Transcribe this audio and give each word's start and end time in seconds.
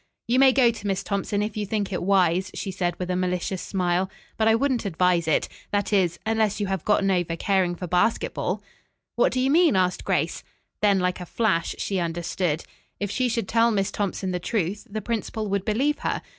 "You 0.27 0.39
may 0.39 0.51
go 0.51 0.71
to 0.71 0.87
Miss 0.87 1.03
Thompson 1.03 1.43
if 1.43 1.55
you 1.55 1.63
think 1.67 1.93
it 1.93 2.01
wise," 2.01 2.49
she 2.55 2.71
said 2.71 2.97
with 2.97 3.11
a 3.11 3.15
malicious 3.15 3.61
smile, 3.61 4.09
"but 4.35 4.47
I 4.47 4.55
wouldn't 4.55 4.83
advise 4.83 5.27
it 5.27 5.47
that 5.69 5.93
is, 5.93 6.17
unless 6.25 6.59
you 6.59 6.65
have 6.65 6.83
gotten 6.83 7.11
over 7.11 7.35
caring 7.35 7.75
for 7.75 7.85
basketball." 7.85 8.63
"What 9.15 9.31
do 9.31 9.39
you 9.39 9.51
mean?" 9.51 9.75
asked 9.75 10.03
Grace. 10.03 10.43
Then 10.81 10.97
like 10.97 11.19
a 11.19 11.25
flash 11.27 11.75
she 11.77 11.99
understood. 11.99 12.63
If 12.99 13.11
she 13.11 13.29
should 13.29 13.47
tell 13.47 13.69
Miss 13.69 13.91
Thompson 13.91 14.31
the 14.31 14.39
truth, 14.39 14.87
the 14.89 15.03
principal 15.03 15.47
would 15.49 15.65
believe 15.65 15.99
her. 15.99 16.23